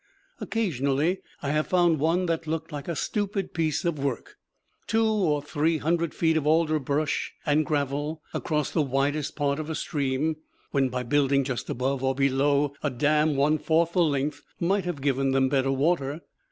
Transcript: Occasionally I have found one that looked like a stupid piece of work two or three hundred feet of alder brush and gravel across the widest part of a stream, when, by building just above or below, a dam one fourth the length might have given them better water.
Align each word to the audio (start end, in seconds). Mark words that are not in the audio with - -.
Occasionally 0.39 1.19
I 1.43 1.51
have 1.51 1.67
found 1.67 1.99
one 1.99 2.25
that 2.25 2.47
looked 2.47 2.71
like 2.71 2.87
a 2.87 2.95
stupid 2.95 3.53
piece 3.53 3.85
of 3.85 3.99
work 3.99 4.39
two 4.87 5.05
or 5.05 5.43
three 5.43 5.77
hundred 5.77 6.15
feet 6.15 6.37
of 6.37 6.47
alder 6.47 6.79
brush 6.79 7.35
and 7.45 7.63
gravel 7.63 8.23
across 8.33 8.71
the 8.71 8.81
widest 8.81 9.35
part 9.35 9.59
of 9.59 9.69
a 9.69 9.75
stream, 9.75 10.37
when, 10.71 10.89
by 10.89 11.03
building 11.03 11.43
just 11.43 11.69
above 11.69 12.03
or 12.03 12.15
below, 12.15 12.73
a 12.81 12.89
dam 12.89 13.35
one 13.35 13.59
fourth 13.59 13.93
the 13.93 14.01
length 14.01 14.41
might 14.59 14.85
have 14.85 15.01
given 15.01 15.33
them 15.33 15.49
better 15.49 15.71
water. 15.71 16.21